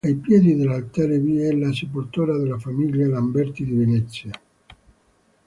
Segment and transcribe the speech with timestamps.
[0.03, 4.31] Ai piedi dell'altare vi è la sepoltura della famiglia Lamberti di Venezia.